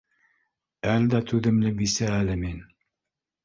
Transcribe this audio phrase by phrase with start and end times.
[0.93, 2.61] Әлдә түҙемле бисә әле мин